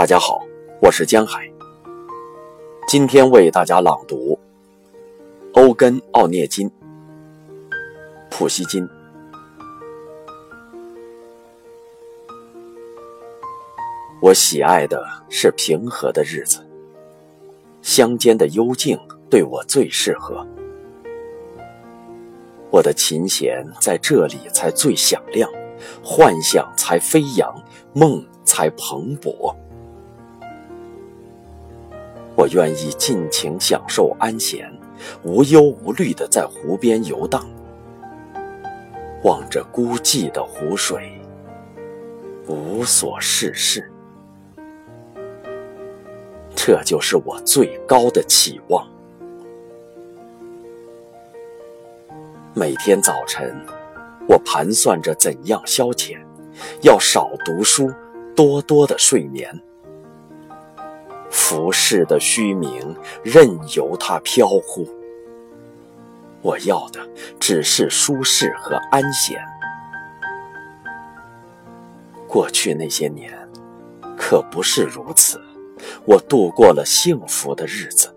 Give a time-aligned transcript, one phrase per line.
[0.00, 0.40] 大家好，
[0.80, 1.46] 我是江海。
[2.88, 4.38] 今天为大家朗读
[5.52, 6.70] 欧根·奥涅金、
[8.30, 8.88] 普希金。
[14.22, 16.66] 我喜爱的是平和的日子，
[17.82, 18.98] 乡间的幽静
[19.28, 20.46] 对我最适合。
[22.70, 25.50] 我的琴弦在这里才最响亮，
[26.02, 27.54] 幻想才飞扬，
[27.92, 29.54] 梦才蓬勃。
[32.40, 34.72] 我愿意尽情享受安闲，
[35.22, 37.46] 无忧无虑地在湖边游荡，
[39.24, 41.20] 望着孤寂的湖水，
[42.46, 43.92] 无所事事。
[46.56, 48.88] 这就是我最高的期望。
[52.54, 53.54] 每天早晨，
[54.26, 56.18] 我盘算着怎样消遣，
[56.80, 57.92] 要少读书，
[58.34, 59.60] 多多的睡眠。
[61.30, 64.86] 浮世的虚名，任由它飘忽。
[66.42, 67.00] 我要的
[67.38, 69.38] 只是舒适和安闲。
[72.26, 73.32] 过去那些年，
[74.16, 75.40] 可不是如此。
[76.04, 78.14] 我度过了幸福的日子。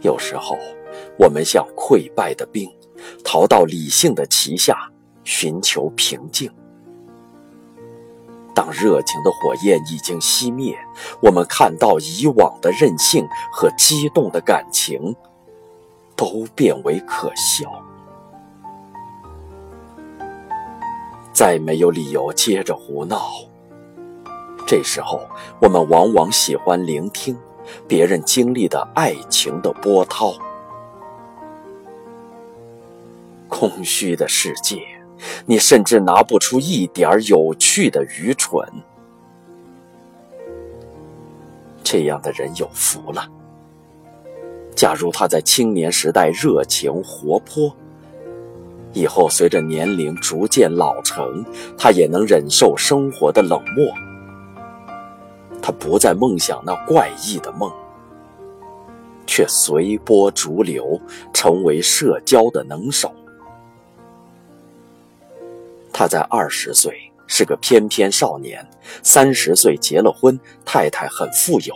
[0.00, 0.58] 有时候，
[1.16, 2.68] 我们像溃败的兵，
[3.24, 4.90] 逃到理性的旗下，
[5.24, 6.50] 寻求平静。
[8.54, 10.78] 当热情的火焰已经熄灭，
[11.20, 15.16] 我们看到以往的任性和激动的感情，
[16.14, 17.82] 都变为可笑。
[21.32, 23.30] 再没有理由接着胡闹。
[24.66, 25.20] 这时候，
[25.60, 27.36] 我们往往喜欢聆听
[27.88, 30.34] 别人经历的爱情的波涛。
[33.48, 35.01] 空虚的世界。
[35.46, 38.66] 你甚至拿不出一点儿有趣的愚蠢。
[41.84, 43.28] 这样的人有福了。
[44.74, 47.74] 假如他在青年时代热情活泼，
[48.92, 51.44] 以后随着年龄逐渐老成，
[51.78, 53.86] 他也能忍受生活的冷漠。
[55.60, 57.70] 他不再梦想那怪异的梦，
[59.26, 61.00] 却随波逐流，
[61.32, 63.12] 成为社交的能手。
[65.92, 68.66] 他在二十岁是个翩翩少年，
[69.02, 71.74] 三十岁结了婚，太太很富有。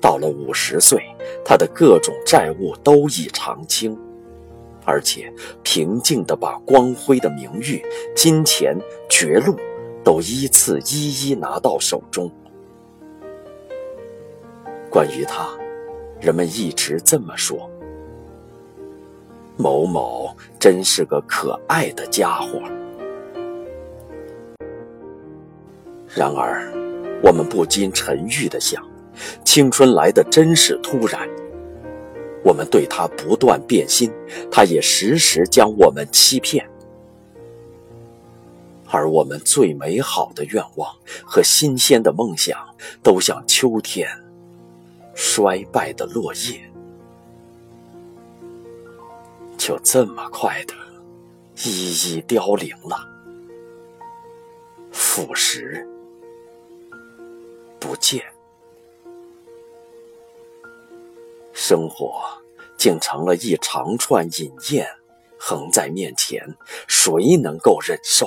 [0.00, 1.00] 到了五十岁，
[1.44, 3.96] 他的各种债务都已偿清，
[4.84, 5.32] 而且
[5.62, 7.80] 平静地把光辉的名誉、
[8.16, 8.76] 金钱、
[9.08, 9.56] 爵禄
[10.02, 12.28] 都依次一一拿到手中。
[14.90, 15.48] 关于他，
[16.20, 17.70] 人们一直这么说：
[19.62, 22.60] 某某真是个可爱的家伙。
[26.12, 26.68] 然而，
[27.22, 28.84] 我们不禁沉郁地想：
[29.44, 31.28] 青春来的真是突然。
[32.44, 34.10] 我们对他不断变心，
[34.50, 36.68] 他也时时将我们欺骗。
[38.90, 40.92] 而我们最美好的愿望
[41.24, 42.58] 和新鲜的梦想，
[43.00, 44.08] 都像秋天
[45.14, 46.60] 衰败的落叶，
[49.64, 50.74] 就这么快的
[51.64, 53.08] 一一凋零了，
[54.90, 55.86] 腐蚀。
[57.78, 58.24] 不见，
[61.52, 62.24] 生活
[62.76, 64.84] 竟成了一长串饮宴，
[65.38, 66.56] 横在面前，
[66.88, 68.26] 谁能够忍受？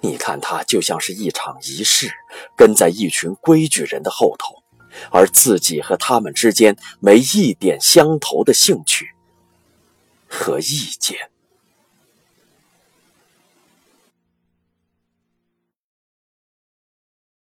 [0.00, 2.10] 你看，它就像是一场仪式，
[2.56, 4.61] 跟在一群规矩人的后头，
[5.10, 9.10] 而自己和他们之间没一点相投的兴趣
[10.26, 11.32] 和意见。